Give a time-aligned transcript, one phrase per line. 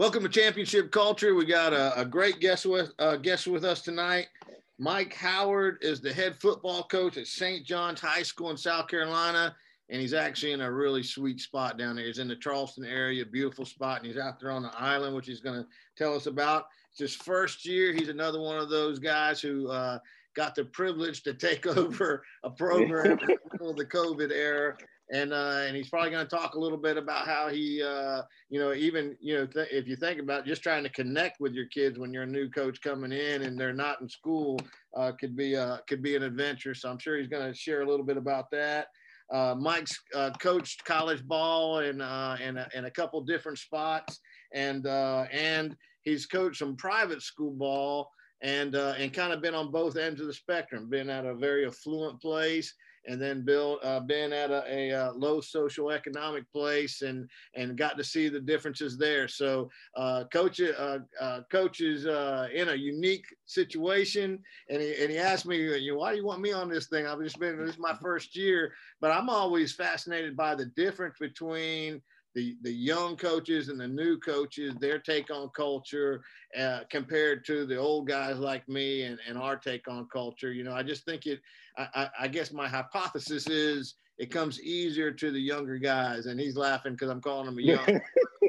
[0.00, 1.34] Welcome to Championship Culture.
[1.34, 4.28] We got a, a great guest with uh, guest with us tonight.
[4.78, 7.66] Mike Howard is the head football coach at St.
[7.66, 9.54] John's High School in South Carolina,
[9.90, 12.06] and he's actually in a really sweet spot down there.
[12.06, 15.26] He's in the Charleston area, beautiful spot, and he's out there on the island, which
[15.26, 15.68] he's going to
[15.98, 16.64] tell us about.
[16.92, 17.92] It's his first year.
[17.92, 19.98] He's another one of those guys who uh,
[20.34, 24.78] got the privilege to take over a program in the middle of the COVID era
[25.12, 28.22] and uh, and he's probably going to talk a little bit about how he, uh,
[28.48, 31.52] you know, even you know, th- if you think about just trying to connect with
[31.52, 34.58] your kids when you're a new coach coming in and they're not in school,
[34.96, 36.74] uh, could be uh, could be an adventure.
[36.74, 38.88] So I'm sure he's going to share a little bit about that.
[39.32, 44.20] Uh, Mike's uh, coached college ball in in, a, in a couple different spots,
[44.54, 48.10] and and he's coached some private school ball
[48.42, 50.88] and uh, and kind of been on both ends of the spectrum.
[50.88, 52.72] Been at a very affluent place
[53.06, 57.28] and then Bill uh, been at a, a, a, uh, low social economic place and
[57.54, 59.28] and got to see the differences there.
[59.28, 65.10] So uh, coach uh, uh, coach is uh, in a unique situation, and he and
[65.10, 67.06] he asked me, you why do you want me on this thing?
[67.06, 71.16] I've just been this is my first year, but I'm always fascinated by the difference
[71.18, 72.02] between
[72.34, 76.22] the the young coaches and the new coaches their take on culture
[76.58, 80.52] uh, compared to the old guys like me and, and our take on culture.
[80.52, 81.40] You know i just think it
[81.76, 86.56] I, I guess my hypothesis is it comes easier to the younger guys and he's
[86.56, 87.86] laughing because i'm calling him a young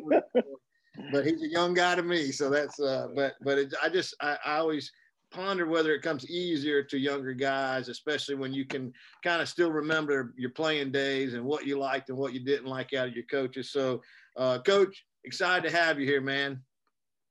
[1.12, 4.16] but he's a young guy to me so that's uh but but it, i just
[4.22, 4.92] I, I always
[5.32, 8.94] ponder whether it comes easier to younger guys, especially when you can
[9.24, 12.68] kind of still remember your playing days and what you liked and what you didn't
[12.68, 13.72] like out of your coaches.
[13.72, 14.02] So,
[14.38, 16.62] uh, Coach, excited to have you here, man.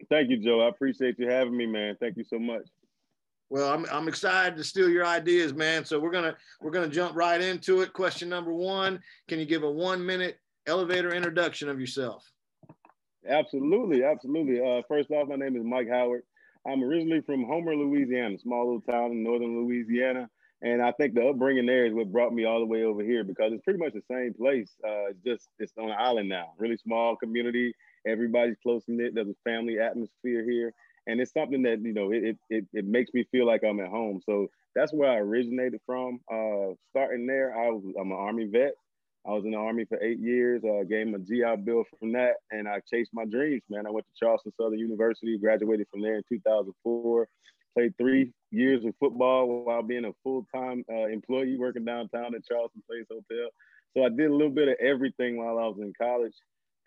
[0.08, 0.62] Thank you, Joe.
[0.62, 1.96] I appreciate you having me, man.
[2.00, 2.62] Thank you so much.
[3.50, 5.84] Well, I'm, I'm excited to steal your ideas, man.
[5.84, 7.92] So we're gonna we're gonna jump right into it.
[7.92, 12.24] Question number one: Can you give a one minute elevator introduction of yourself?
[13.28, 14.60] Absolutely, absolutely.
[14.60, 16.22] Uh, first off, my name is Mike Howard.
[16.66, 20.28] I'm originally from Homer, Louisiana, small little town in northern Louisiana.
[20.62, 23.24] And I think the upbringing there is what brought me all the way over here
[23.24, 24.70] because it's pretty much the same place.
[24.84, 27.74] Uh, it's just it's on an island now, really small community.
[28.06, 29.14] Everybody's close knit.
[29.14, 30.74] There's a family atmosphere here,
[31.06, 33.88] and it's something that you know it it it makes me feel like I'm at
[33.88, 34.20] home.
[34.26, 36.20] So that's where I originated from.
[36.30, 38.74] Uh, starting there, I was I'm an Army vet.
[39.26, 42.36] I was in the Army for eight years, uh, gained my GI Bill from that,
[42.50, 43.86] and I chased my dreams, man.
[43.86, 47.28] I went to Charleston Southern University, graduated from there in 2004,
[47.74, 52.46] played three years of football while being a full time uh, employee working downtown at
[52.46, 53.50] Charleston Place Hotel.
[53.96, 56.34] So I did a little bit of everything while I was in college.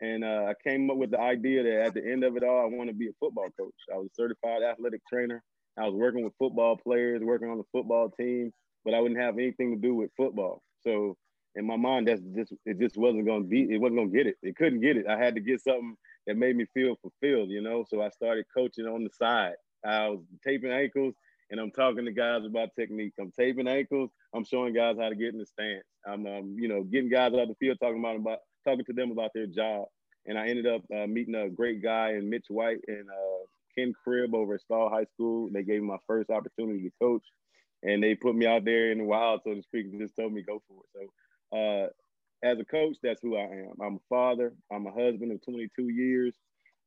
[0.01, 2.61] And uh, I came up with the idea that at the end of it all,
[2.61, 3.75] I want to be a football coach.
[3.93, 5.41] I was a certified athletic trainer.
[5.77, 8.51] I was working with football players, working on the football team,
[8.83, 10.61] but I wouldn't have anything to do with football.
[10.81, 11.15] So
[11.55, 14.37] in my mind, that's just it just wasn't gonna be it wasn't gonna get it.
[14.41, 15.07] It couldn't get it.
[15.07, 15.95] I had to get something
[16.27, 17.85] that made me feel fulfilled, you know.
[17.87, 19.55] So I started coaching on the side.
[19.85, 21.13] I was taping ankles
[21.51, 23.13] and I'm talking to guys about technique.
[23.19, 24.09] I'm taping ankles.
[24.33, 25.83] I'm showing guys how to get in the stance.
[26.05, 28.93] I'm, um, you know, getting guys out of the field, talking about about talking to
[28.93, 29.85] them about their job.
[30.25, 33.45] And I ended up uh, meeting a great guy in Mitch White and uh,
[33.77, 35.49] Ken Cribb over at Stall High School.
[35.51, 37.23] They gave me my first opportunity to coach,
[37.83, 40.33] and they put me out there in the wild, so to speak, and just told
[40.33, 40.89] me go for it.
[40.93, 41.13] So
[41.55, 41.87] uh,
[42.43, 43.73] as a coach, that's who I am.
[43.81, 44.53] I'm a father.
[44.71, 46.35] I'm a husband of 22 years.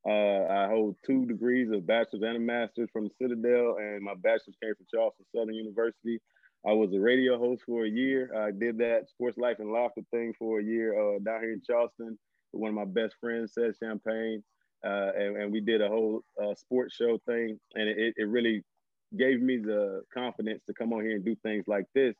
[0.07, 4.57] Uh, I hold two degrees of bachelor's and a master's from Citadel, and my bachelor's
[4.63, 6.21] came from Charleston Southern University.
[6.67, 8.31] I was a radio host for a year.
[8.37, 11.63] I did that sports life and laughter thing for a year uh, down here in
[11.67, 12.19] Charleston
[12.57, 14.43] one of my best friends, Said Champagne,
[14.85, 18.63] uh, and, and, we did a whole uh, sports show thing, and it, it really
[19.17, 22.15] gave me the confidence to come on here and do things like this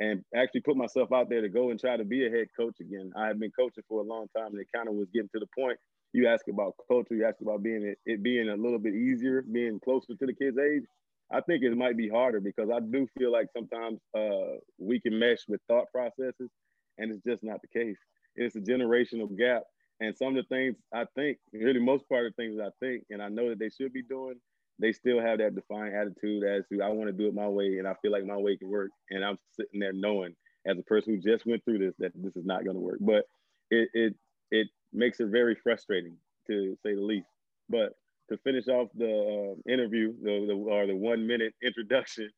[0.00, 2.80] and actually put myself out there to go and try to be a head coach
[2.80, 3.12] again.
[3.16, 5.40] I had been coaching for a long time, and it kind of was getting to
[5.40, 5.78] the point.
[6.12, 9.78] You ask about culture, you ask about being it, being a little bit easier, being
[9.84, 10.84] closer to the kids' age.
[11.30, 15.16] I think it might be harder because I do feel like sometimes uh, we can
[15.18, 16.50] mesh with thought processes,
[16.98, 17.98] and it's just not the case.
[18.34, 19.62] It's a generational gap,
[20.00, 23.04] and some of the things I think, really most part of the things I think,
[23.10, 24.40] and I know that they should be doing,
[24.80, 27.78] they still have that defiant attitude as to I want to do it my way
[27.78, 28.90] and I feel like my way can work.
[29.10, 30.34] And I'm sitting there knowing
[30.66, 32.98] as a person who just went through this that this is not going to work.
[33.00, 33.24] But
[33.70, 34.14] it it
[34.50, 36.16] it makes it very frustrating
[36.48, 37.28] to say the least.
[37.68, 37.92] But
[38.30, 42.30] to finish off the uh, interview, the, the, or the one minute introduction,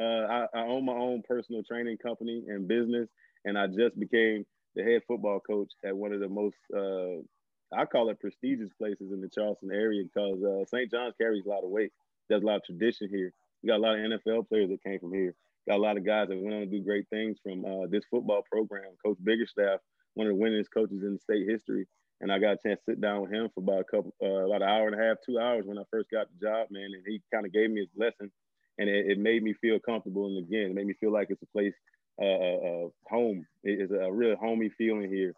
[0.00, 3.08] uh, I, I own my own personal training company and business,
[3.44, 4.44] and I just became
[4.74, 7.22] the head football coach at one of the most uh,
[7.72, 10.90] I call it prestigious places in the Charleston area because uh, St.
[10.90, 11.92] John's carries a lot of weight.
[12.28, 13.32] There's a lot of tradition here.
[13.62, 15.34] You got a lot of NFL players that came from here.
[15.68, 18.04] Got a lot of guys that went on to do great things from uh, this
[18.10, 18.90] football program.
[19.04, 19.78] Coach Biggerstaff,
[20.14, 21.86] one of the winningest coaches in state history.
[22.20, 24.46] and I got a chance to sit down with him for about a couple, uh,
[24.46, 26.90] about an hour and a half, two hours when I first got the job, man.
[26.94, 28.32] And he kind of gave me his lesson,
[28.78, 30.26] and it, it, made me feel comfortable.
[30.26, 31.74] And again, it made me feel like it's a place,
[32.20, 33.46] uh, uh, uh home.
[33.62, 35.34] It is a real homey feeling here,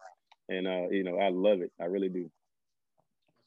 [0.49, 1.71] and uh, you know, I love it.
[1.79, 2.29] I really do.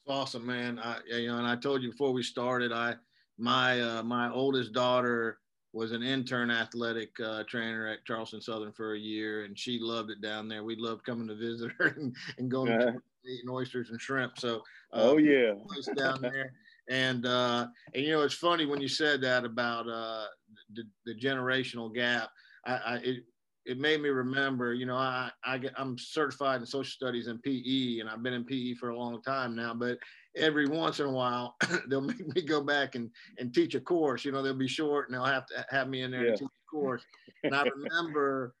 [0.05, 0.79] That's awesome, man.
[0.79, 2.95] I, you know, and I told you before we started, I
[3.37, 5.39] my uh, my oldest daughter
[5.73, 10.09] was an intern athletic uh, trainer at Charleston Southern for a year, and she loved
[10.09, 10.63] it down there.
[10.63, 12.91] We loved coming to visit her and, and going uh-huh.
[12.91, 14.39] to eating oysters and shrimp.
[14.39, 14.57] So,
[14.93, 15.53] uh, oh yeah,
[15.95, 16.53] down there.
[16.89, 20.25] And uh, and you know it's funny when you said that about uh,
[20.73, 22.29] the, the generational gap.
[22.65, 23.23] I, I it,
[23.67, 27.43] it made me remember, you know, I, I get, I'm certified in social studies and
[27.43, 29.73] PE, and I've been in PE for a long time now.
[29.73, 29.97] But
[30.37, 31.57] every once in a while,
[31.89, 34.23] they'll make me go back and, and teach a course.
[34.23, 36.31] You know, they'll be short, and they'll have to have me in there yeah.
[36.31, 37.03] to teach a course.
[37.43, 38.55] And I remember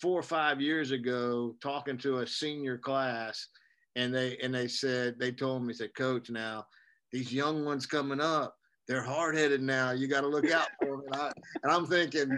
[0.00, 3.48] four or five years ago talking to a senior class,
[3.96, 6.64] and they and they said they told me, said, Coach, now
[7.12, 8.54] these young ones coming up,
[8.86, 9.92] they're hard headed now.
[9.92, 11.32] You got to look out for them.
[11.62, 12.30] And, I, am thinking,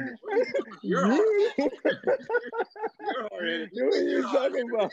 [0.82, 1.20] you're hard
[3.40, 3.70] headed.
[3.72, 4.92] What are you talking about?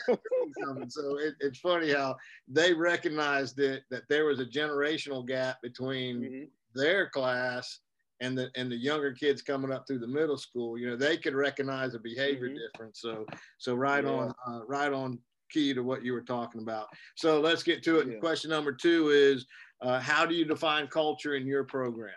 [0.90, 2.16] So it, it's funny how
[2.48, 6.44] they recognized it that there was a generational gap between mm-hmm.
[6.74, 7.80] their class
[8.20, 10.78] and the and the younger kids coming up through the middle school.
[10.78, 12.58] You know, they could recognize a behavior mm-hmm.
[12.72, 13.00] difference.
[13.00, 13.26] So
[13.58, 14.10] so right yeah.
[14.10, 15.18] on uh, right on
[15.50, 16.88] key to what you were talking about.
[17.14, 18.08] So let's get to it.
[18.08, 18.18] Yeah.
[18.18, 19.46] Question number two is
[19.84, 22.14] uh, how do you define culture in your program?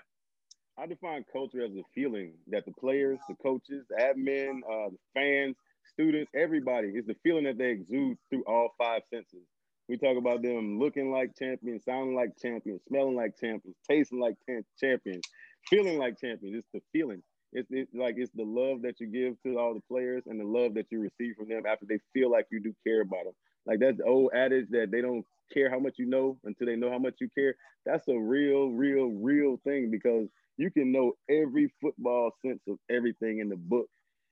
[0.78, 4.98] I define culture as a feeling that the players, the coaches, the admin, uh, the
[5.14, 5.56] fans,
[5.92, 9.44] students, everybody is the feeling that they exude through all five senses.
[9.90, 14.36] We talk about them looking like champions, sounding like champions, smelling like champions, tasting like
[14.80, 15.24] champions,
[15.70, 16.58] feeling like champions.
[16.58, 17.24] It's the feeling.
[17.54, 20.46] It's, it's like it's the love that you give to all the players and the
[20.46, 23.34] love that you receive from them after they feel like you do care about them.
[23.66, 26.76] Like that's the old adage that they don't care how much you know until they
[26.76, 27.56] know how much you care.
[27.86, 30.28] That's a real, real, real thing because
[30.58, 33.88] you can know every football sense of everything in the book.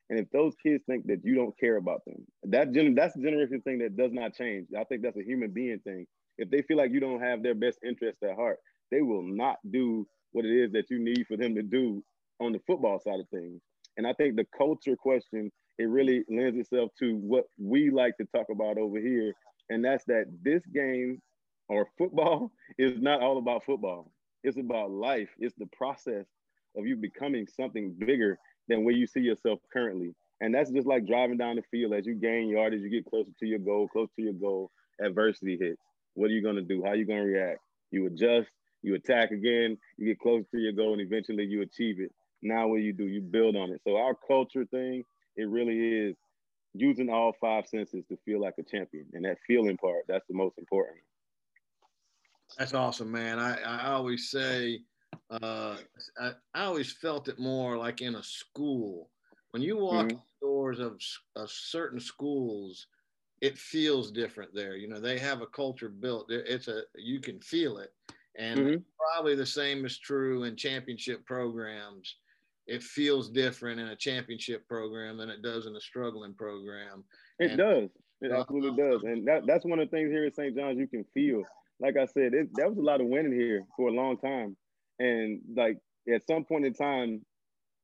[0.09, 3.21] And if those kids think that you don't care about them, that gen- that's a
[3.21, 4.67] generation thing that does not change.
[4.77, 6.05] I think that's a human being thing.
[6.37, 8.59] If they feel like you don't have their best interest at heart,
[8.91, 12.03] they will not do what it is that you need for them to do
[12.39, 13.61] on the football side of things.
[13.97, 18.25] And I think the culture question, it really lends itself to what we like to
[18.25, 19.33] talk about over here
[19.69, 21.21] and that's that this game
[21.69, 24.11] or football is not all about football.
[24.43, 25.29] It's about life.
[25.39, 26.25] It's the process
[26.77, 30.13] of you becoming something bigger than where you see yourself currently.
[30.41, 33.31] And that's just like driving down the field as you gain yardage, you get closer
[33.39, 34.69] to your goal, close to your goal,
[35.01, 35.81] adversity hits.
[36.13, 36.83] What are you going to do?
[36.83, 37.59] How are you going to react?
[37.91, 38.49] You adjust,
[38.83, 42.11] you attack again, you get closer to your goal, and eventually you achieve it.
[42.45, 43.07] Now, what do you do?
[43.07, 43.81] You build on it.
[43.83, 45.03] So, our culture thing,
[45.35, 46.15] it really is
[46.75, 49.05] using all five senses to feel like a champion.
[49.13, 50.99] And that feeling part, that's the most important.
[52.57, 53.39] That's awesome, man.
[53.39, 54.81] I, I always say,
[55.31, 55.77] uh,
[56.21, 59.09] I, I always felt it more like in a school.
[59.49, 60.17] When you walk mm-hmm.
[60.41, 61.01] doors of,
[61.35, 62.85] of certain schools,
[63.41, 64.75] it feels different there.
[64.75, 66.27] You know, they have a culture built.
[66.29, 67.91] It's a you can feel it,
[68.37, 68.81] and mm-hmm.
[68.97, 72.15] probably the same is true in championship programs
[72.67, 77.03] it feels different in a championship program than it does in a struggling program.
[77.39, 77.89] It and, does.
[78.21, 79.03] It uh, absolutely does.
[79.03, 80.55] And that, that's one of the things here at St.
[80.55, 81.43] John's you can feel.
[81.79, 84.55] Like I said, it, that was a lot of winning here for a long time.
[84.99, 85.77] And like
[86.11, 87.21] at some point in time,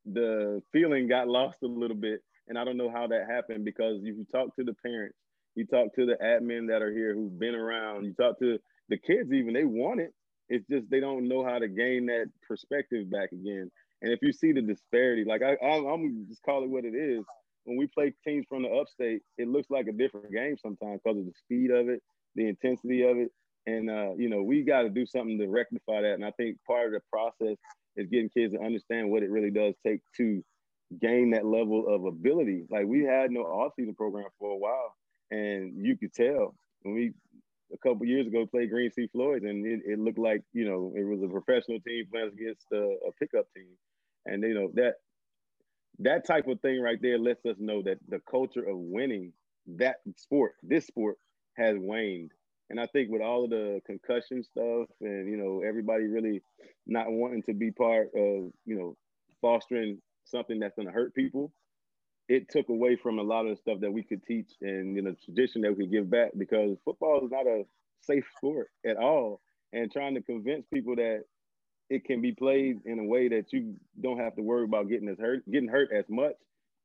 [0.06, 2.22] the feeling got lost a little bit.
[2.48, 5.18] And I don't know how that happened because if you talk to the parents,
[5.56, 8.58] you talk to the admin that are here who've been around, you talk to
[8.90, 10.14] the kids even, they want it.
[10.50, 13.72] It's just they don't know how to gain that perspective back again.
[14.02, 16.96] And if you see the disparity, like I, I am just call it what it
[16.96, 17.24] is.
[17.66, 21.20] When we play teams from the upstate, it looks like a different game sometimes because
[21.20, 22.02] of the speed of it,
[22.36, 23.32] the intensity of it,
[23.68, 26.14] and uh, you know we got to do something to rectify that.
[26.14, 27.58] And I think part of the process
[27.96, 30.44] is getting kids to understand what it really does take to
[31.00, 32.66] gain that level of ability.
[32.70, 34.96] Like we had no off-season program for a while,
[35.30, 37.14] and you could tell when we
[37.72, 40.94] a couple years ago played Green Sea Floyd, and it, it, looked like you know
[40.96, 43.68] it was a professional team playing against a, a pickup team
[44.26, 44.96] and you know that
[46.00, 49.34] that type of thing right there lets us know that the culture of winning
[49.78, 51.18] that sport, this sport,
[51.58, 52.32] has waned.
[52.70, 56.42] And I think with all of the concussion stuff and you know everybody really
[56.88, 58.96] not wanting to be part of you know
[59.42, 61.52] fostering something that's going to hurt people,
[62.30, 65.02] it took away from a lot of the stuff that we could teach and you
[65.02, 67.64] know tradition that we could give back because football is not a
[68.02, 69.42] safe sport at all.
[69.74, 71.24] And trying to convince people that
[71.92, 75.10] it can be played in a way that you don't have to worry about getting
[75.10, 76.36] as hurt, getting hurt as much.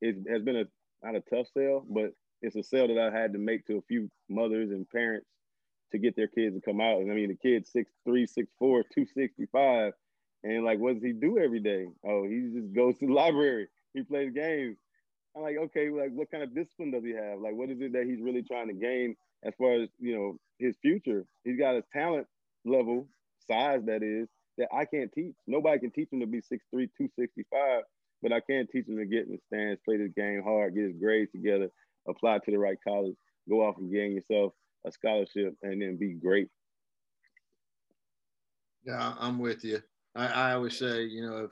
[0.00, 0.64] It has been a
[1.00, 3.82] not a tough sell, but it's a sell that I had to make to a
[3.82, 5.28] few mothers and parents
[5.92, 7.00] to get their kids to come out.
[7.00, 9.92] And I mean, the kid's 6'3, 6'4, 265.
[10.42, 11.86] And like, what does he do every day?
[12.04, 13.68] Oh, he just goes to the library.
[13.94, 14.76] He plays games.
[15.36, 17.38] I'm like, okay, like what kind of discipline does he have?
[17.38, 20.36] Like, what is it that he's really trying to gain as far as, you know,
[20.58, 21.24] his future?
[21.44, 22.26] He's got a talent
[22.64, 23.06] level,
[23.46, 24.26] size that is,
[24.58, 25.34] that I can't teach.
[25.46, 27.82] Nobody can teach him to be 6'3, 265,
[28.22, 30.84] but I can teach him to get in the stands, play this game hard, get
[30.84, 31.70] his grades together,
[32.08, 33.16] apply to the right college,
[33.48, 34.52] go off and gain yourself
[34.86, 36.48] a scholarship, and then be great.
[38.84, 39.82] Yeah, I'm with you.
[40.14, 41.50] I, I always say, you know, if,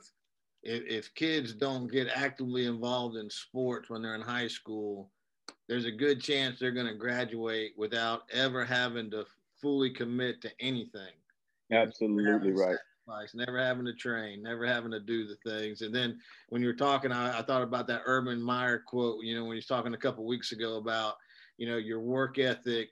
[0.63, 5.11] if if kids don't get actively involved in sports when they're in high school,
[5.67, 9.25] there's a good chance they're going to graduate without ever having to
[9.61, 11.13] fully commit to anything.
[11.71, 12.77] Absolutely right.
[13.33, 15.81] Never having to train, never having to do the things.
[15.81, 16.19] And then
[16.49, 19.55] when you were talking, I, I thought about that Urban Meyer quote, you know, when
[19.55, 21.15] he's talking a couple weeks ago about,
[21.57, 22.89] you know, your work ethic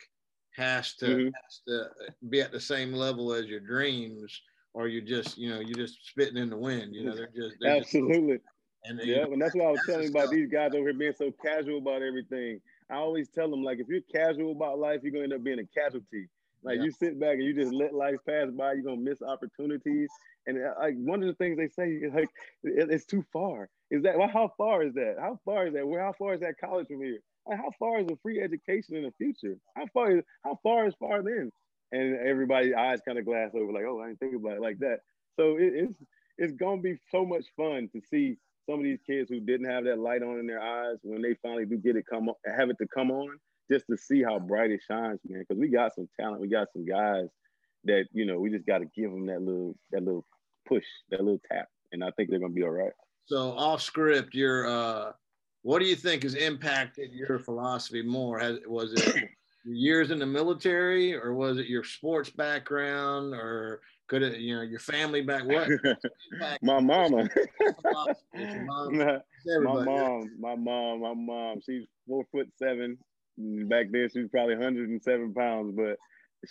[0.55, 1.29] has to, mm-hmm.
[1.43, 1.89] has to
[2.29, 4.41] be at the same level as your dreams
[4.73, 6.93] or you're just, you know, you're just spitting in the wind.
[6.93, 8.33] You know, they're just they're absolutely.
[8.33, 8.45] Just,
[8.85, 11.31] and yeah, and that's what I was telling about these guys over here being so
[11.43, 12.59] casual about everything.
[12.89, 15.59] I always tell them like, if you're casual about life, you're gonna end up being
[15.59, 16.27] a casualty.
[16.63, 16.83] Like yeah.
[16.83, 20.09] you sit back and you just let life pass by, you're gonna miss opportunities.
[20.47, 22.29] And uh, like one of the things they say is like,
[22.63, 23.69] it's too far.
[23.91, 25.15] Is that well, how far is that?
[25.19, 25.87] How far is that?
[25.87, 27.19] Where how far is that college from here?
[27.47, 29.57] Like, how far is a free education in the future?
[29.75, 31.51] How far is how far is far then?
[31.91, 34.79] And everybody's eyes kind of glass over, like, oh, I didn't think about it like
[34.79, 34.99] that.
[35.35, 35.95] So it, it's
[36.37, 39.83] it's gonna be so much fun to see some of these kids who didn't have
[39.83, 42.77] that light on in their eyes when they finally do get it come have it
[42.79, 43.37] to come on
[43.71, 45.39] just to see how bright it shines, man.
[45.39, 47.27] Because we got some talent, we got some guys
[47.85, 50.25] that you know we just got to give them that little that little
[50.67, 52.93] push, that little tap, and I think they're gonna be all right.
[53.25, 55.11] So off script, your uh,
[55.61, 58.39] what do you think has impacted your philosophy more?
[58.39, 59.29] Has was it
[59.65, 64.61] years in the military, or was it your sports background, or could it you know
[64.61, 65.45] your family back?
[65.45, 65.69] What?
[66.61, 67.29] my mama.
[68.33, 71.61] my mom, my mom, my mom.
[71.65, 72.97] She's four foot seven,
[73.37, 75.97] back then she was probably 107 pounds, but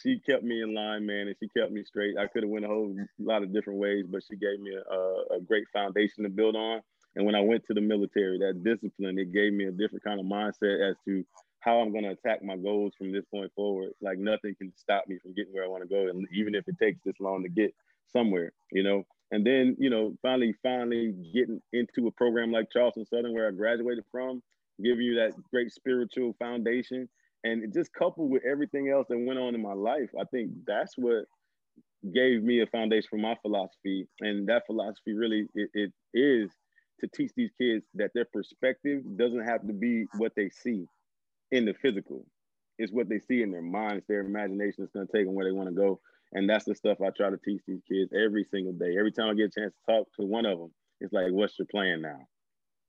[0.01, 2.17] she kept me in line, man, and she kept me straight.
[2.17, 5.35] I could have went a whole lot of different ways, but she gave me a,
[5.35, 6.81] a, great foundation to build on.
[7.15, 10.19] And when I went to the military, that discipline, it gave me a different kind
[10.19, 11.25] of mindset as to
[11.61, 13.91] how I'm going to attack my goals from this point forward.
[14.01, 16.67] Like nothing can stop me from getting where I want to go, and even if
[16.69, 17.75] it takes this long to get
[18.13, 19.05] somewhere, you know.
[19.31, 23.51] And then, you know, finally, finally getting into a program like Charleston Southern, where I
[23.51, 24.43] graduated from,
[24.83, 27.09] give you that great spiritual foundation.
[27.45, 30.97] And just coupled with everything else that went on in my life, I think that's
[30.97, 31.25] what
[32.15, 34.07] gave me a foundation for my philosophy.
[34.21, 36.51] And that philosophy really it, it is
[37.01, 40.87] to teach these kids that their perspective doesn't have to be what they see
[41.51, 42.25] in the physical.
[42.79, 45.45] It's what they see in their minds, their imagination that's going to take them where
[45.45, 46.01] they want to go.
[46.33, 48.97] And that's the stuff I try to teach these kids every single day.
[48.99, 51.59] Every time I get a chance to talk to one of them, it's like, what's
[51.59, 52.19] your plan now?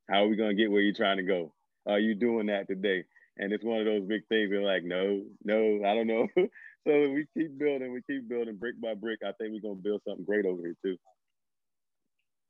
[0.09, 1.53] How are we going to get where you're trying to go?
[1.87, 3.03] Are you doing that today?
[3.37, 4.51] And it's one of those big things.
[4.51, 6.27] They're like, no, no, I don't know.
[6.37, 9.19] so we keep building, we keep building brick by brick.
[9.23, 10.97] I think we're gonna build something great over here too.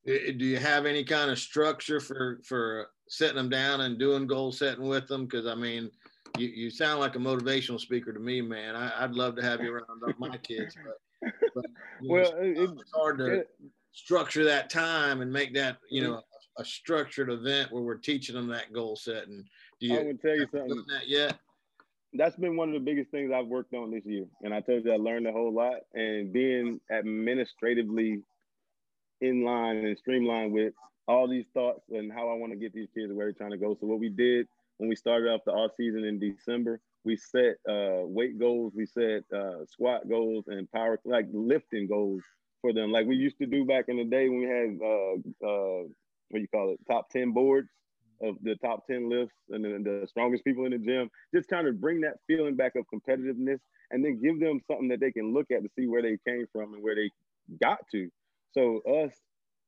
[0.06, 4.52] Do you have any kind of structure for for setting them down and doing goal
[4.52, 5.24] setting with them?
[5.24, 5.90] Because I mean,
[6.36, 8.76] you, you sound like a motivational speaker to me, man.
[8.76, 10.76] I, would love to have you around my kids,
[11.22, 11.64] but, but
[12.02, 13.48] well, know, it's, it's, hard to it,
[13.92, 16.20] structure that time and make that you know
[16.58, 19.44] a structured event where we're teaching them that goal setting.
[19.80, 20.84] Do you, I would tell you something.
[20.88, 21.38] That yet?
[22.12, 24.84] That's been one of the biggest things I've worked on this year, and I told
[24.84, 25.78] you I learned a whole lot.
[25.94, 28.22] And being administratively
[29.20, 30.74] in line and streamlined with
[31.08, 33.56] all these thoughts and how I want to get these kids where they're trying to
[33.56, 33.76] go.
[33.80, 34.46] So what we did
[34.78, 38.86] when we started off the off season in December, we set uh, weight goals, we
[38.86, 42.22] set uh, squat goals, and power like lifting goals
[42.60, 45.46] for them, like we used to do back in the day when we had uh,
[45.46, 45.82] uh
[46.30, 47.68] what you call it, top 10 boards
[48.22, 51.10] of the top 10 lifts and the, the strongest people in the gym.
[51.34, 53.58] Just kind of bring that feeling back of competitiveness
[53.90, 56.46] and then give them something that they can look at to see where they came
[56.52, 57.10] from and where they
[57.62, 58.08] got to.
[58.52, 59.12] So us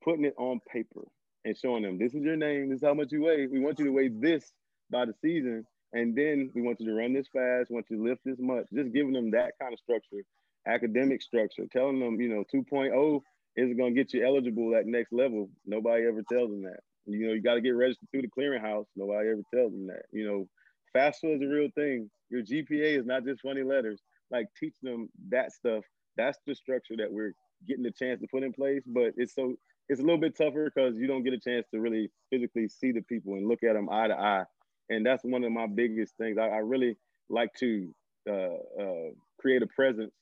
[0.03, 1.03] putting it on paper
[1.45, 3.47] and showing them this is your name, this is how much you weigh.
[3.47, 4.53] We want you to weigh this
[4.91, 5.67] by the season.
[5.93, 8.67] And then we want you to run this fast, want you to lift this much.
[8.75, 10.25] Just giving them that kind of structure,
[10.67, 13.23] academic structure, telling them, you know, 2.0
[13.57, 15.49] is going to get you eligible at next level.
[15.65, 16.81] Nobody ever tells them that.
[17.07, 18.87] You know, you got to get registered through the clearinghouse.
[18.97, 20.03] Nobody ever tells them that.
[20.13, 20.49] You know,
[20.95, 22.11] FAFSA is a real thing.
[22.31, 24.01] Your GPA is not just funny letters.
[24.31, 25.85] Like teach them that stuff.
[26.17, 27.33] That's the structure that we're
[27.67, 28.83] getting the chance to put in place.
[28.87, 29.55] But it's so
[29.89, 32.91] it's a little bit tougher because you don't get a chance to really physically see
[32.91, 34.45] the people and look at them eye to eye.
[34.91, 36.39] And that's one of my biggest things.
[36.39, 36.97] I, I really
[37.29, 37.89] like to
[38.29, 40.13] uh, uh, create a presence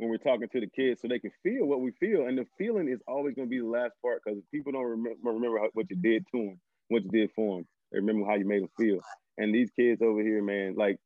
[0.00, 2.26] when we're talking to the kids so they can feel what we feel.
[2.26, 5.10] And the feeling is always going to be the last part because people don't remember,
[5.22, 7.66] remember what you did to them, what you did for them.
[7.92, 9.00] They remember how you made them feel.
[9.36, 10.98] And these kids over here, man, like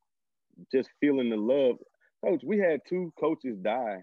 [0.70, 1.76] just feeling the love.
[2.24, 3.98] Coach, we had two coaches die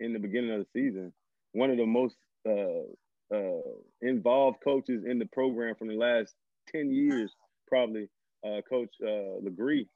[0.00, 1.14] in the beginning of the season.
[1.52, 2.16] One of the most
[2.46, 3.62] uh, uh,
[4.02, 6.34] involved coaches in the program from the last
[6.72, 7.34] 10 years,
[7.66, 8.10] probably,
[8.44, 9.88] uh, Coach uh, Legree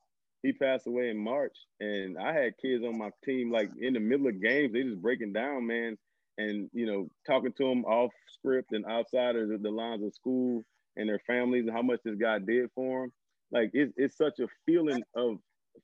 [0.42, 4.00] he passed away in March, and I had kids on my team like in the
[4.00, 5.98] middle of games, they just breaking down, man,
[6.38, 10.14] and you know talking to them off script and outside of the, the lines of
[10.14, 10.64] school
[10.96, 13.12] and their families and how much this guy did for them.
[13.52, 15.38] Like it's it's such a feeling of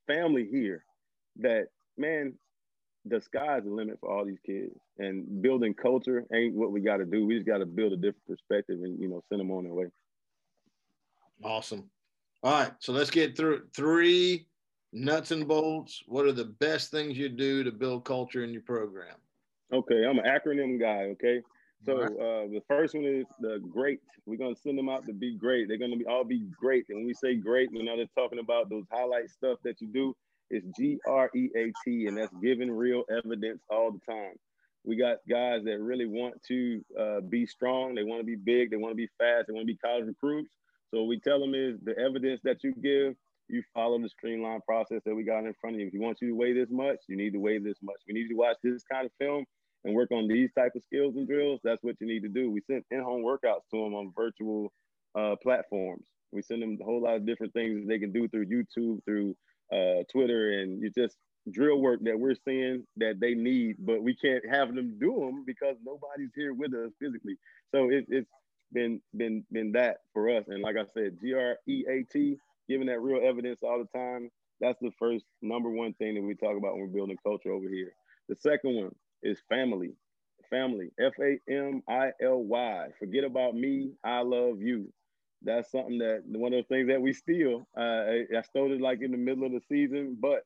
[0.07, 0.85] family here
[1.41, 2.35] that man,
[3.05, 4.73] the sky's the limit for all these kids.
[4.99, 7.27] And building culture ain't what we got to do.
[7.27, 9.75] We just got to build a different perspective and you know send them on their
[9.75, 9.87] way.
[11.43, 11.91] Awesome.
[12.43, 14.47] All right, so let's get through three
[14.93, 16.03] nuts and bolts.
[16.07, 19.17] What are the best things you do to build culture in your program?
[19.73, 21.05] Okay, I'm an acronym guy.
[21.13, 21.43] Okay,
[21.85, 24.01] so uh, the first one is the great.
[24.27, 25.69] We're gonna send them out to be great.
[25.69, 26.85] They're gonna be all be great.
[26.89, 30.15] And when we say great, we're not talking about those highlight stuff that you do.
[30.51, 34.35] It's G R E A T, and that's giving real evidence all the time.
[34.85, 37.97] We got guys that really want to uh, be strong.
[37.97, 38.71] They want to be big.
[38.71, 39.49] They want to be fast.
[39.49, 40.51] They want to be college recruits.
[40.97, 43.17] So what we tell them is the evidence that you give,
[43.49, 45.89] you follow the streamlined process that we got in front of you.
[45.89, 47.97] If you want you to weigh this much, you need to weigh this much.
[48.09, 49.45] We need you to watch this kind of film
[49.85, 51.61] and work on these type of skills and drills.
[51.63, 52.51] That's what you need to do.
[52.51, 54.73] We send in-home workouts to them on virtual
[55.15, 56.07] uh, platforms.
[56.33, 59.05] We send them a whole lot of different things that they can do through YouTube,
[59.05, 59.37] through
[59.71, 61.19] uh, Twitter, and you just
[61.53, 65.45] drill work that we're seeing that they need, but we can't have them do them
[65.47, 67.37] because nobody's here with us physically.
[67.71, 68.31] So it, it's
[68.73, 70.45] been been been that for us.
[70.49, 73.99] And like I said, G R E A T, giving that real evidence all the
[73.99, 74.31] time.
[74.61, 77.69] That's the first number one thing that we talk about when we're building culture over
[77.69, 77.93] here.
[78.29, 79.93] The second one is family.
[80.51, 80.91] Family.
[80.99, 82.89] F A M I L Y.
[82.99, 83.93] Forget about me.
[84.05, 84.93] I love you.
[85.43, 87.69] That's something that one of the things that we steal.
[87.77, 90.45] Uh, I, I stole it like in the middle of the season, but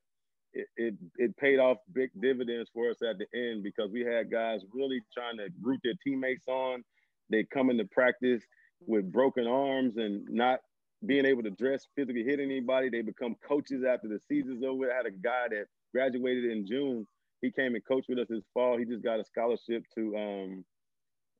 [0.53, 4.31] it, it, it paid off big dividends for us at the end because we had
[4.31, 6.83] guys really trying to root their teammates on
[7.31, 8.43] they come into practice
[8.87, 10.61] with broken arms and not
[11.07, 12.91] being able to dress, physically hit anybody.
[12.91, 14.93] They become coaches after the season's over.
[14.93, 17.07] I had a guy that graduated in June.
[17.41, 18.77] He came and coached with us this fall.
[18.77, 20.65] He just got a scholarship to um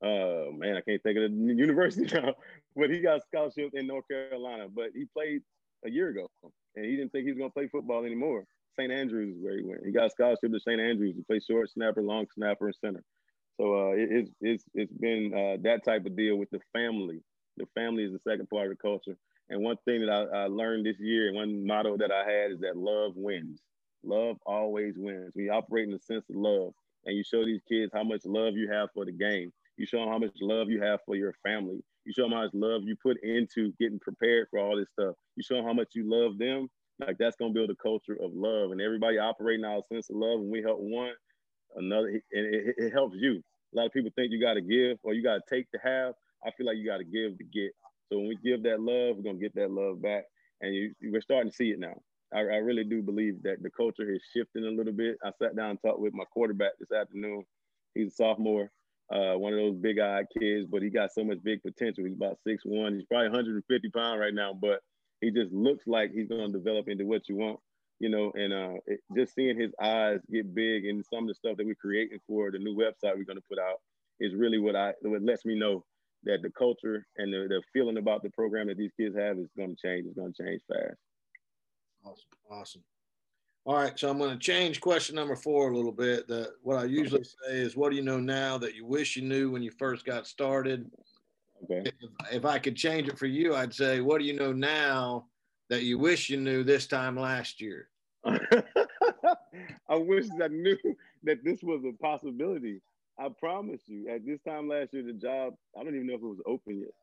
[0.03, 2.33] uh man, I can't think of the university now,
[2.75, 4.67] but he got a scholarship in North Carolina.
[4.73, 5.41] But he played
[5.85, 6.27] a year ago
[6.75, 8.45] and he didn't think he was gonna play football anymore.
[8.79, 8.91] St.
[8.91, 9.85] Andrews is where he went.
[9.85, 10.79] He got a scholarship to St.
[10.79, 13.03] Andrews to play short snapper, long snapper, and center.
[13.61, 17.21] So uh, it, it's it's it's been uh, that type of deal with the family.
[17.57, 19.15] The family is the second part of the culture.
[19.49, 22.51] And one thing that I, I learned this year, and one motto that I had
[22.53, 23.61] is that love wins.
[24.03, 25.33] Love always wins.
[25.35, 26.73] We operate in a sense of love,
[27.05, 29.53] and you show these kids how much love you have for the game.
[29.77, 31.83] You show them how much love you have for your family.
[32.05, 35.15] You show them how much love you put into getting prepared for all this stuff.
[35.35, 36.67] You show them how much you love them.
[36.99, 40.15] Like that's gonna build a culture of love, and everybody operating out a sense of
[40.15, 40.39] love.
[40.39, 41.13] And we help one
[41.75, 42.21] another, and
[42.55, 43.43] it, it helps you.
[43.73, 45.79] A lot of people think you got to give or you got to take to
[45.83, 46.13] have.
[46.45, 47.71] I feel like you got to give to get.
[48.11, 50.25] So when we give that love, we're gonna get that love back,
[50.59, 51.95] and you, we're starting to see it now.
[52.33, 55.17] I, I, really do believe that the culture is shifting a little bit.
[55.23, 57.43] I sat down and talked with my quarterback this afternoon.
[57.95, 58.69] He's a sophomore,
[59.13, 62.03] uh, one of those big-eyed kids, but he got so much big potential.
[62.03, 62.95] He's about six one.
[62.95, 64.81] He's probably 150 pounds right now, but
[65.21, 67.59] he just looks like he's to develop into what you want
[68.01, 71.35] you know, and uh, it, just seeing his eyes get big and some of the
[71.35, 73.79] stuff that we're creating for the new website we're going to put out
[74.19, 75.85] is really what I what lets me know
[76.23, 79.47] that the culture and the, the feeling about the program that these kids have is
[79.55, 80.07] going to change.
[80.07, 80.97] It's going to change fast.
[82.03, 82.83] Awesome, awesome.
[83.65, 86.27] All right, so I'm going to change question number four a little bit.
[86.27, 89.21] The, what I usually say is, "What do you know now that you wish you
[89.21, 90.89] knew when you first got started?"
[91.65, 91.83] Okay.
[91.85, 95.27] If, if I could change it for you, I'd say, "What do you know now
[95.69, 97.90] that you wish you knew this time last year?"
[99.89, 100.77] I wish I knew
[101.23, 102.81] that this was a possibility.
[103.19, 106.21] I promise you, at this time last year, the job, I don't even know if
[106.21, 106.93] it was open yet.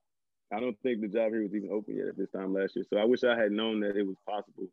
[0.52, 2.84] I don't think the job here was even open yet at this time last year.
[2.88, 4.66] So I wish I had known that it was possible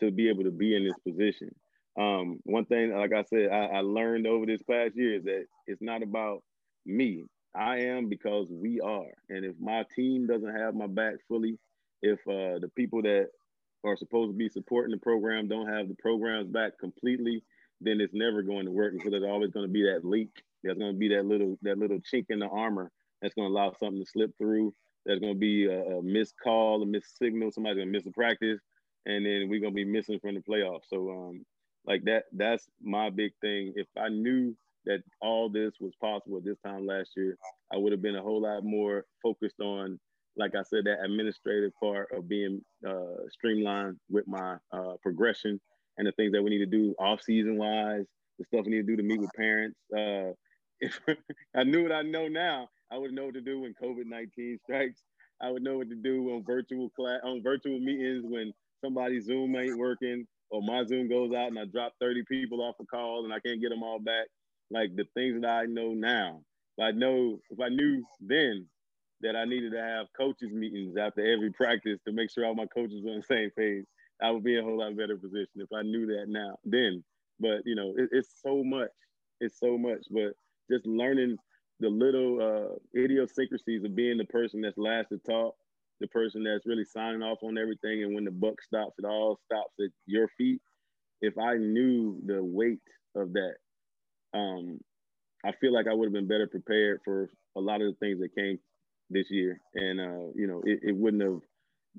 [0.00, 1.54] to be able to be in this position.
[1.98, 5.46] Um, one thing, like I said, I, I learned over this past year is that
[5.66, 6.42] it's not about
[6.84, 7.24] me.
[7.54, 9.12] I am because we are.
[9.30, 11.58] And if my team doesn't have my back fully,
[12.02, 13.28] if uh, the people that
[13.84, 17.44] are supposed to be supporting the program don't have the programs back completely,
[17.80, 20.30] then it's never going to work because there's always going to be that leak.
[20.62, 23.52] There's going to be that little that little chink in the armor that's going to
[23.52, 24.74] allow something to slip through.
[25.06, 27.50] There's going to be a, a missed call, a missed signal.
[27.52, 28.60] Somebody's going to miss a practice,
[29.06, 30.88] and then we're going to be missing from the playoffs.
[30.88, 31.44] So um,
[31.86, 33.74] Like that, that's my big thing.
[33.76, 37.36] If I knew that all this was possible at this time last year,
[37.72, 39.98] I would have been a whole lot more focused on,
[40.36, 45.60] like I said, that administrative part of being uh, streamlined with my uh, progression
[45.98, 48.04] and the things that we need to do off season wise,
[48.38, 49.78] the stuff we need to do to meet with parents.
[49.96, 50.32] Uh,
[50.80, 50.98] if
[51.56, 54.58] I knew what I know now, I would know what to do when COVID nineteen
[54.64, 55.02] strikes.
[55.40, 59.56] I would know what to do on virtual class on virtual meetings when somebody's Zoom
[59.56, 63.24] ain't working or my Zoom goes out and I drop 30 people off a call
[63.24, 64.26] and I can't get them all back.
[64.70, 66.42] Like the things that I know now.
[66.78, 68.66] if I know if I knew then
[69.20, 72.66] that I needed to have coaches meetings after every practice to make sure all my
[72.66, 73.84] coaches were on the same page,
[74.22, 77.02] I would be in a whole lot better position if I knew that now then.
[77.40, 78.90] But you know, it, it's so much.
[79.40, 80.04] It's so much.
[80.10, 80.34] But
[80.70, 81.36] just learning
[81.80, 85.54] the little uh, idiosyncrasies of being the person that's last to talk,
[86.00, 89.38] the person that's really signing off on everything, and when the buck stops, it all
[89.46, 90.60] stops at your feet.
[91.20, 92.82] If I knew the weight
[93.16, 93.54] of that,
[94.34, 94.78] um,
[95.44, 98.20] I feel like I would have been better prepared for a lot of the things
[98.20, 98.58] that came
[99.14, 101.40] this year, and uh, you know, it, it wouldn't have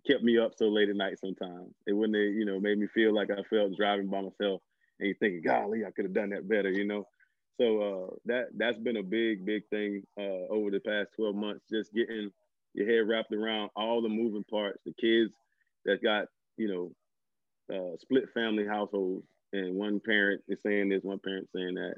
[0.06, 1.18] kept me up so late at night.
[1.20, 4.62] Sometimes it wouldn't have, you know, made me feel like I felt driving by myself,
[5.00, 7.08] and you thinking, "Golly, I could have done that better," you know.
[7.60, 11.66] So uh, that that's been a big, big thing uh, over the past 12 months.
[11.72, 12.32] Just getting
[12.74, 14.82] your head wrapped around all the moving parts.
[14.86, 15.32] The kids
[15.86, 16.92] that got you
[17.70, 21.96] know uh, split family households, and one parent is saying this, one parent saying that,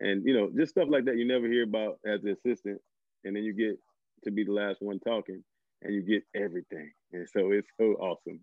[0.00, 2.80] and you know just stuff like that you never hear about as an assistant,
[3.24, 3.78] and then you get
[4.24, 5.42] to be the last one talking,
[5.82, 8.40] and you get everything, and so it's so awesome.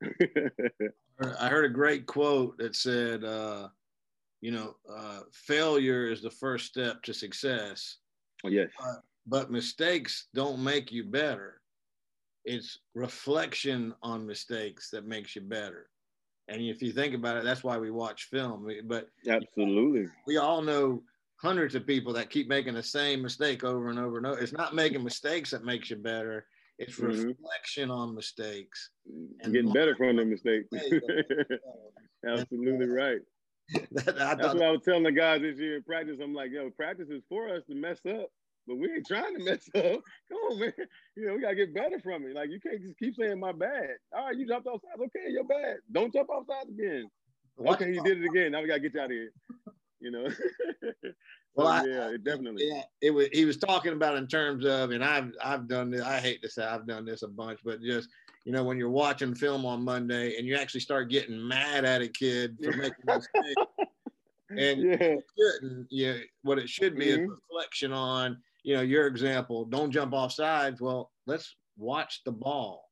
[1.40, 3.24] I heard a great quote that said.
[3.24, 3.68] Uh,
[4.40, 7.96] you know, uh, failure is the first step to success.
[8.44, 8.68] Oh, yes.
[8.78, 11.60] But, but mistakes don't make you better.
[12.44, 15.90] It's reflection on mistakes that makes you better.
[16.46, 18.70] And if you think about it, that's why we watch film.
[18.84, 21.02] But absolutely, we all know
[21.40, 24.38] hundreds of people that keep making the same mistake over and over and over.
[24.38, 26.46] It's not making mistakes that makes you better.
[26.78, 27.28] It's mm-hmm.
[27.28, 28.90] reflection on mistakes
[29.40, 30.68] and getting better from the mistakes.
[32.26, 33.20] absolutely right.
[33.92, 36.18] that, That's what I was telling the guys this year in practice.
[36.22, 38.28] I'm like, yo, practice is for us to mess up,
[38.66, 39.82] but we ain't trying to mess up.
[40.30, 40.72] Come on, man.
[41.16, 42.34] You know, we gotta get better from it.
[42.34, 43.96] Like you can't just keep saying my bad.
[44.16, 45.02] All right, you jumped off sides.
[45.02, 45.78] Okay, you're bad.
[45.92, 47.10] Don't jump off sides again.
[47.60, 48.52] Okay, you did it again.
[48.52, 49.32] Now we gotta get you out of here.
[50.00, 50.28] You know.
[51.54, 52.68] well, I, yeah, it definitely.
[52.68, 53.28] Yeah, it was.
[53.32, 56.02] He was talking about in terms of, and I've I've done this.
[56.02, 58.08] I hate to say I've done this a bunch, but just
[58.48, 62.00] you know, when you're watching film on Monday and you actually start getting mad at
[62.00, 63.62] a kid for making mistakes,
[64.50, 65.16] and yeah.
[65.36, 67.24] shouldn't, what it should be mm-hmm.
[67.24, 69.66] is reflection on, you know, your example.
[69.66, 70.80] Don't jump off sides.
[70.80, 72.88] Well, let's watch the ball.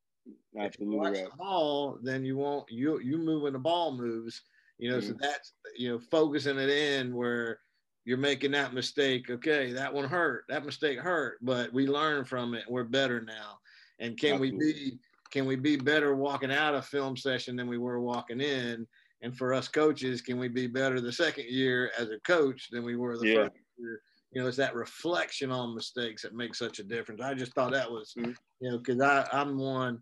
[0.59, 1.31] Absolutely if you watch right.
[1.31, 4.43] the ball, then you won't you you move when the ball moves.
[4.79, 5.09] You know, mm-hmm.
[5.09, 7.61] so that's you know focusing it in where
[8.05, 9.31] you're making that mistake.
[9.31, 10.45] Okay, that one hurt.
[10.49, 12.65] That mistake hurt, but we learn from it.
[12.69, 13.59] We're better now.
[13.99, 14.59] And can Absolutely.
[14.59, 14.99] we be
[15.31, 18.87] can we be better walking out of film session than we were walking in?
[19.23, 22.85] And for us coaches, can we be better the second year as a coach than
[22.85, 23.35] we were the yeah.
[23.35, 24.01] first year?
[24.33, 27.23] You know, it's that reflection on mistakes that makes such a difference.
[27.23, 28.33] I just thought that was, mm-hmm.
[28.61, 30.01] you know, because i i'm one,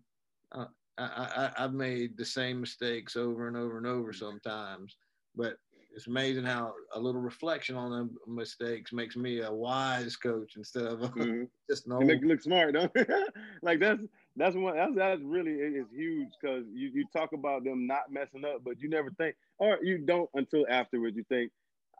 [0.51, 0.65] uh,
[0.97, 4.97] I, I, I've made the same mistakes over and over and over sometimes,
[5.35, 5.57] but
[5.95, 10.85] it's amazing how a little reflection on them mistakes makes me a wise coach instead
[10.85, 11.43] of mm-hmm.
[11.69, 12.01] just no.
[12.01, 12.91] Make you look smart, don't
[13.61, 14.03] like that's
[14.35, 18.43] that's one that's that's really is huge because you you talk about them not messing
[18.45, 21.15] up, but you never think, or you don't until afterwards.
[21.15, 21.51] You think,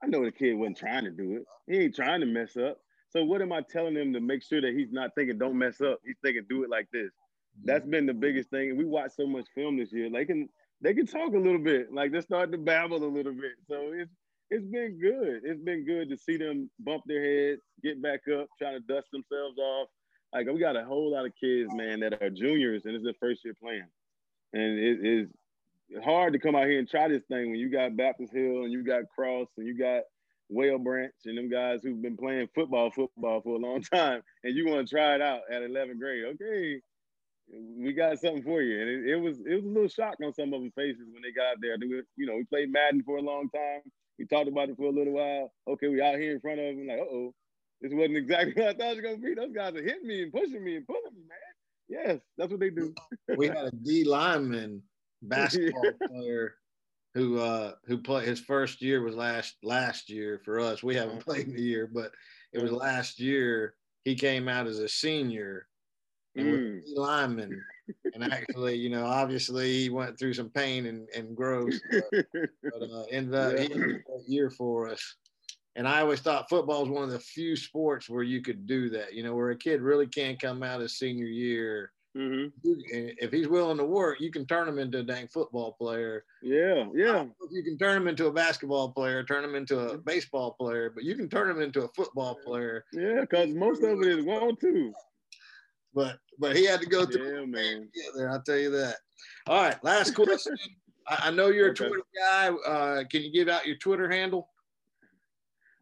[0.04, 1.46] I know the kid wasn't trying to do it.
[1.68, 2.78] He ain't trying to mess up.
[3.10, 5.80] So what am I telling him to make sure that he's not thinking don't mess
[5.80, 6.00] up?
[6.06, 7.12] He's thinking do it like this.
[7.64, 8.70] That's been the biggest thing.
[8.70, 10.10] And we watched so much film this year.
[10.12, 10.50] They can
[10.82, 11.94] they can talk a little bit.
[11.94, 13.54] Like they start to babble a little bit.
[13.68, 14.12] So it's
[14.52, 15.42] it's been good.
[15.44, 19.08] It's been good to see them bump their heads, get back up, trying to dust
[19.12, 19.88] themselves off,
[20.36, 23.14] like we got a whole lot of kids, man, that are juniors and it's their
[23.22, 23.88] first year playing,
[24.52, 25.30] and it is
[26.04, 28.72] hard to come out here and try this thing when you got Baptist Hill and
[28.72, 30.02] you got Cross and you got
[30.50, 34.56] Whale Branch and them guys who've been playing football, football for a long time, and
[34.56, 36.26] you want to try it out at 11th grade.
[36.26, 36.82] Okay,
[37.48, 38.82] we got something for you.
[38.82, 41.22] And it, it, was it was a little shock on some of them faces when
[41.22, 41.78] they got there.
[41.80, 43.82] Were, you know, we played Madden for a long time.
[44.18, 45.52] We talked about it for a little while.
[45.68, 47.34] Okay, we out here in front of them, like, oh,
[47.82, 49.36] this wasn't exactly what I thought it was gonna be.
[49.36, 51.38] Those guys are hitting me and pushing me and pulling me, man.
[51.88, 52.94] Yes, that's what they do.
[53.38, 54.82] we had a D lineman
[55.22, 56.56] basketball player
[57.14, 60.82] who uh who played his first year was last last year for us.
[60.82, 62.12] We haven't played in a year, but
[62.54, 63.76] it was last year.
[64.04, 65.68] He came out as a senior
[66.38, 66.82] mm.
[66.96, 67.62] Lineman
[68.14, 72.26] and actually, you know, obviously he went through some pain and, and growth, but,
[72.64, 73.98] but uh, ended up yeah.
[74.28, 75.16] year for us.
[75.76, 78.90] And I always thought football is one of the few sports where you could do
[78.92, 81.92] that, you know, where a kid really can't come out his senior year.
[82.18, 82.48] Mm-hmm.
[82.64, 86.24] If he's willing to work, you can turn him into a dang football player.
[86.42, 87.26] Yeah, yeah.
[87.52, 91.04] You can turn him into a basketball player, turn him into a baseball player, but
[91.04, 92.86] you can turn him into a football player.
[92.94, 94.94] Yeah, because most of it is one two.
[95.96, 97.40] But but he had to go through.
[97.40, 97.90] Yeah, man.
[98.16, 98.98] There, I'll tell you that.
[99.48, 100.58] All right, last question.
[101.08, 101.88] I, I, know you're a okay.
[101.88, 102.50] Twitter guy.
[102.50, 104.50] Uh, can you give out your Twitter handle?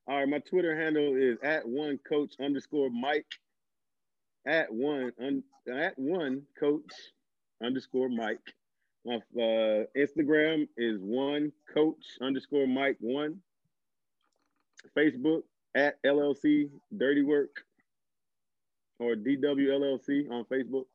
[0.08, 3.26] All right, my Twitter handle is at one coach underscore Mike.
[4.46, 6.92] At one un, at one coach
[7.64, 8.54] underscore Mike.
[9.06, 13.40] My uh, Instagram is one coach underscore Mike one.
[14.96, 15.44] Facebook
[15.76, 17.64] at LLC Dirty Work
[19.04, 20.86] or DWLLC on Facebook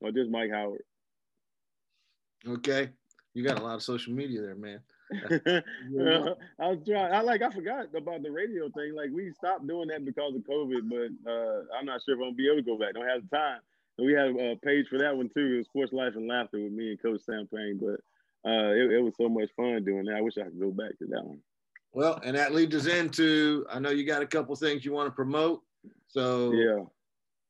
[0.00, 0.82] or just Mike Howard.
[2.46, 2.90] Okay.
[3.34, 4.80] You got a lot of social media there, man.
[5.30, 7.12] uh, I was trying.
[7.12, 7.40] I like.
[7.40, 8.94] I forgot about the radio thing.
[8.94, 12.26] Like we stopped doing that because of COVID, but uh, I'm not sure if I'm
[12.26, 12.94] gonna be able to go back.
[12.94, 13.60] Don't have the time.
[13.96, 15.54] And we have a page for that one too.
[15.54, 17.80] It was Sports Life and Laughter with me and Coach Sam Payne.
[17.80, 18.00] But
[18.48, 20.16] uh, it, it was so much fun doing that.
[20.16, 21.40] I wish I could go back to that one.
[21.92, 23.66] Well, and that leads us into.
[23.70, 25.62] I know you got a couple things you want to promote.
[26.08, 26.84] So yeah,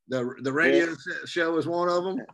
[0.08, 0.94] the the radio yeah.
[1.24, 2.20] show was one of them.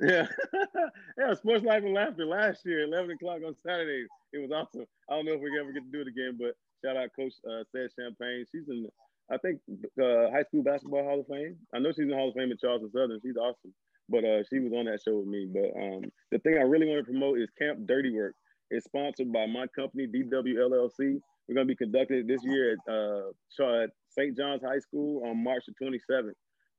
[0.00, 0.26] Yeah,
[1.18, 1.34] yeah.
[1.34, 4.08] Sports Life and Laughter last year, eleven o'clock on Saturdays.
[4.32, 4.86] It was awesome.
[5.08, 7.34] I don't know if we ever get to do it again, but shout out Coach
[7.46, 8.44] uh, Seth Champagne.
[8.50, 8.88] She's in,
[9.30, 9.60] I think,
[10.02, 11.56] uh, high school basketball Hall of Fame.
[11.72, 13.20] I know she's in Hall of Fame at Charleston Southern.
[13.22, 13.74] She's awesome.
[14.08, 15.46] But uh, she was on that show with me.
[15.46, 18.34] But um, the thing I really want to promote is Camp Dirty Work.
[18.70, 21.20] It's sponsored by my company, DWLLC.
[21.48, 24.36] We're going to be conducted this year at, uh, at St.
[24.36, 26.32] John's High School on March the 27th.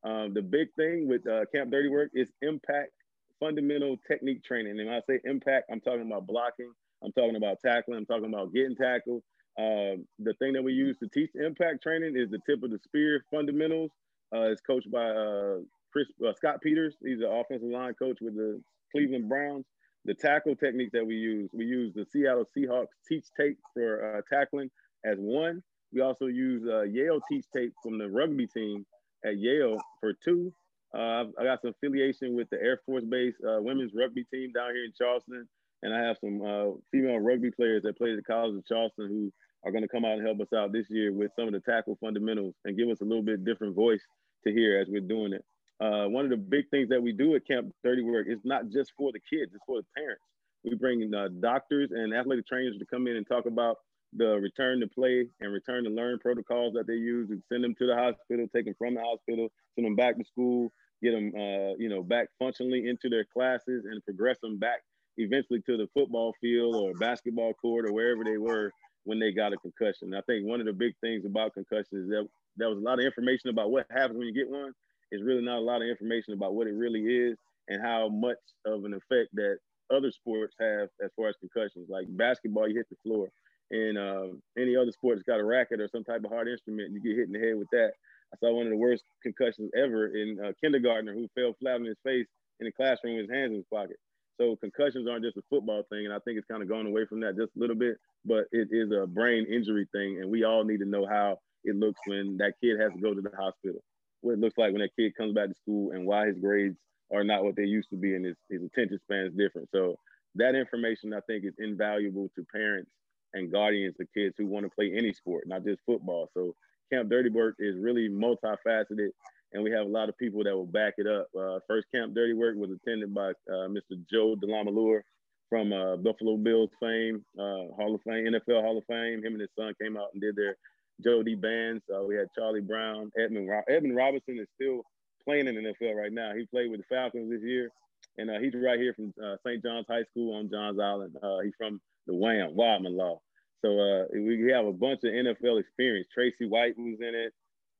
[0.04, 2.92] Um, the big thing with uh, Camp Dirty Work is impact
[3.39, 4.80] fundamental technique training.
[4.80, 6.72] And when I say impact, I'm talking about blocking,
[7.04, 9.24] I'm talking about tackling, I'm talking about getting tackled.
[9.58, 12.80] Um, the thing that we use to teach impact training is the tip of the
[12.84, 13.92] spear fundamentals.
[14.36, 15.58] Uh, it's coached by uh,
[15.92, 16.96] Chris uh, Scott Peters.
[17.04, 18.62] He's an offensive line coach with the
[18.92, 19.66] Cleveland Browns.
[20.06, 24.22] The tackle technique that we use, we use the Seattle Seahawks teach tape for uh,
[24.34, 24.70] tackling
[25.06, 25.62] as one.
[25.94, 28.86] We also use uh, Yale teach tape from the rugby team
[29.25, 30.53] at Yale for two.
[30.93, 34.75] Uh, I got some affiliation with the Air Force Base uh, women's rugby team down
[34.75, 35.47] here in Charleston,
[35.81, 39.07] and I have some uh, female rugby players that play at the College of Charleston
[39.07, 39.31] who
[39.65, 41.62] are going to come out and help us out this year with some of the
[41.62, 44.01] tackle fundamentals and give us a little bit different voice
[44.45, 45.43] to hear as we're doing it.
[45.81, 48.69] Uh, one of the big things that we do at Camp Dirty Work is not
[48.69, 50.23] just for the kids; it's for the parents.
[50.63, 53.77] We bring uh, doctors and athletic trainers to come in and talk about
[54.15, 57.76] the return to play and return to learn protocols that they use and send them
[57.76, 60.71] to the hospital, take them from the hospital, send them back to school,
[61.02, 64.82] get them, uh, you know, back functionally into their classes and progress them back
[65.17, 68.71] eventually to the football field or basketball court or wherever they were
[69.04, 70.13] when they got a concussion.
[70.13, 72.99] I think one of the big things about concussions is that there was a lot
[72.99, 74.73] of information about what happens when you get one.
[75.12, 78.38] It's really not a lot of information about what it really is and how much
[78.65, 79.58] of an effect that
[79.93, 81.89] other sports have as far as concussions.
[81.89, 83.30] Like basketball, you hit the floor
[83.73, 86.93] and uh, any other sport that's got a racket or some type of hard instrument,
[86.93, 87.93] you get hit in the head with that.
[88.31, 91.75] I saw one of the worst concussions ever in a uh, kindergartner who fell flat
[91.75, 92.27] on his face
[92.59, 93.97] in the classroom with his hands in his pocket.
[94.39, 97.05] So concussions aren't just a football thing, and I think it's kind of gone away
[97.05, 97.97] from that just a little bit.
[98.25, 101.75] But it is a brain injury thing, and we all need to know how it
[101.75, 103.81] looks when that kid has to go to the hospital.
[104.21, 106.77] What it looks like when that kid comes back to school, and why his grades
[107.13, 109.69] are not what they used to be, and his, his attention span is different.
[109.71, 109.97] So
[110.36, 112.89] that information I think is invaluable to parents
[113.34, 116.30] and guardians of kids who want to play any sport, not just football.
[116.34, 116.56] So
[116.91, 119.10] Camp Dirty Work is really multifaceted,
[119.54, 121.28] and we have a lot of people that will back it up.
[121.38, 123.98] Uh, first Camp Dirty Work was attended by uh, Mr.
[124.12, 125.02] Joe DeLamielleure
[125.50, 129.24] from uh, Buffalo Bills fame, uh, Hall of Fame, NFL Hall of Fame.
[129.24, 130.56] Him and his son came out and did their
[131.04, 131.84] Jody bands.
[131.93, 134.82] Uh, we had Charlie Brown, Edmund Ro- Edmund Robinson is still
[135.24, 136.34] playing in the NFL right now.
[136.36, 137.69] He played with the Falcons this year,
[138.17, 139.13] and uh, he's right here from
[139.46, 139.63] St.
[139.63, 141.15] John's High School on Johns Island.
[141.43, 143.20] he's from the Wham, Wadmalaw.
[143.63, 146.08] So uh, we have a bunch of NFL experience.
[146.13, 147.34] Tracy White was in it.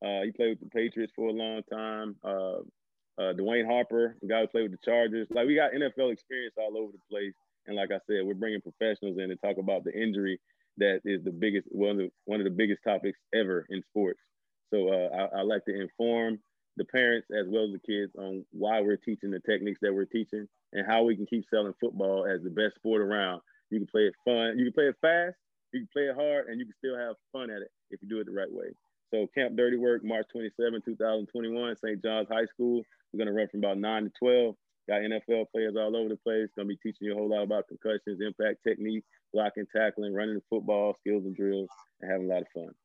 [0.04, 2.16] Uh, he played with the Patriots for a long time.
[2.24, 2.60] Uh,
[3.20, 5.28] uh, Dwayne Harper, the guy who played with the Chargers.
[5.30, 7.34] Like we got NFL experience all over the place.
[7.68, 10.40] And like I said, we're bringing professionals in to talk about the injury
[10.78, 14.20] that is the biggest one of the, one of the biggest topics ever in sports.
[14.74, 16.40] So uh, I, I like to inform
[16.78, 20.06] the parents as well as the kids on why we're teaching the techniques that we're
[20.06, 23.42] teaching and how we can keep selling football as the best sport around
[23.74, 24.58] you can play it fun.
[24.58, 25.36] You can play it fast.
[25.72, 28.08] You can play it hard, and you can still have fun at it if you
[28.08, 28.70] do it the right way.
[29.12, 32.02] So Camp Dirty Work, March 27, 2021, St.
[32.04, 32.82] John's High School.
[33.12, 34.56] We're going to run from about 9 to 12.
[34.88, 36.50] Got NFL players all over the place.
[36.58, 40.42] Gonna be teaching you a whole lot about concussions, impact technique, blocking, tackling, running the
[40.50, 41.70] football, skills and drills,
[42.02, 42.76] and having a lot of fun.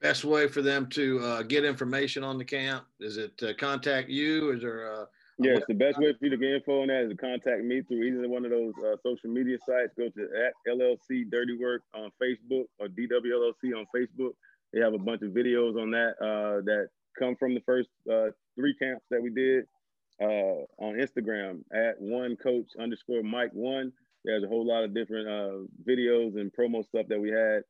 [0.00, 4.08] Best way for them to uh, get information on the camp is it uh, contact
[4.08, 4.52] you?
[4.52, 5.08] Is there a
[5.42, 7.80] Yes, the best way for you to get info on that is to contact me
[7.80, 9.94] through either one of those uh, social media sites.
[9.96, 14.32] Go to at LLC Dirty Work on Facebook or DWLLC on Facebook.
[14.74, 18.26] They have a bunch of videos on that uh, that come from the first uh,
[18.54, 19.64] three camps that we did
[20.20, 23.92] uh, on Instagram at one coach underscore Mike one.
[24.26, 27.62] There's a whole lot of different uh, videos and promo stuff that we had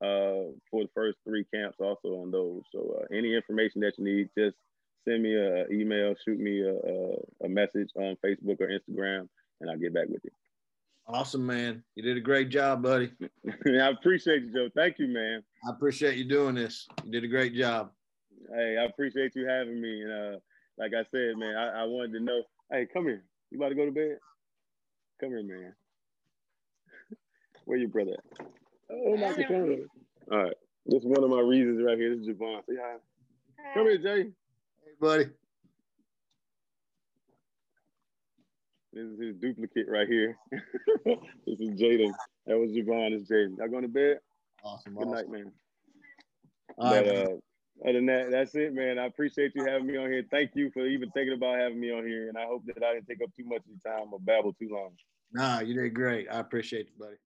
[0.00, 2.62] uh, for the first three camps also on those.
[2.70, 4.56] So any information that you need, just
[5.06, 9.28] send me an email, shoot me a, a, a message on Facebook or Instagram,
[9.60, 10.30] and I'll get back with you.
[11.08, 11.84] Awesome, man.
[11.94, 13.12] You did a great job, buddy.
[13.66, 14.68] I appreciate you, Joe.
[14.74, 15.42] Thank you, man.
[15.66, 16.88] I appreciate you doing this.
[17.04, 17.90] You did a great job.
[18.52, 20.02] Hey, I appreciate you having me.
[20.02, 20.38] And uh,
[20.78, 22.42] like I said, man, I, I wanted to know.
[22.72, 23.22] Hey, come here.
[23.50, 24.18] You about to go to bed?
[25.20, 25.72] Come here, man.
[27.66, 28.46] Where your brother at?
[28.90, 29.78] Oh, my God.
[30.32, 30.54] All right.
[30.86, 32.16] This is one of my reasons right here.
[32.16, 32.60] This is Javon.
[32.68, 32.96] Say hi.
[33.74, 34.30] Come here, Jay
[35.00, 35.26] buddy.
[38.92, 40.38] This is his duplicate right here.
[41.04, 42.12] this is Jaden.
[42.46, 43.14] That was Javon.
[43.14, 43.58] Is Jaden.
[43.58, 44.20] Y'all going to bed?
[44.64, 44.94] Awesome.
[44.94, 45.12] Good awesome.
[45.12, 45.52] night, man.
[46.78, 47.28] All but right, uh,
[47.84, 48.98] other than that, that's it, man.
[48.98, 50.24] I appreciate you having me on here.
[50.30, 52.28] Thank you for even thinking about having me on here.
[52.28, 54.54] And I hope that I didn't take up too much of your time or babble
[54.54, 54.92] too long.
[55.32, 56.28] Nah, you did great.
[56.30, 57.16] I appreciate you, buddy.